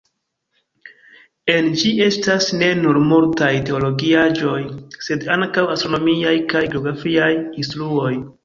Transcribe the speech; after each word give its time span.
En 1.55 1.67
ĝi 1.81 1.91
estas 2.05 2.47
ne 2.63 2.69
nur 2.79 2.99
multaj 3.11 3.51
teologiaĵoj, 3.69 4.57
sed 5.09 5.29
ankaŭ 5.37 5.69
astronomiaj 5.77 6.37
kaj 6.55 6.67
geografiaj 6.75 7.33
instruoj. 7.43 8.15